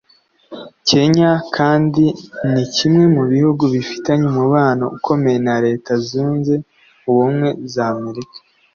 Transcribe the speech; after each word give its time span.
Kenya 0.87 1.31
kandi 1.55 2.05
ni 2.51 2.63
kimwe 2.75 3.03
mu 3.15 3.23
bihugu 3.31 3.63
bifitanye 3.73 4.25
umubano 4.31 4.83
ukomeye 4.97 5.37
na 5.47 5.55
Leta 5.65 5.91
Zunze 6.07 6.53
ubumwe 7.09 7.49
za 7.73 7.83
Amerika 7.97 8.37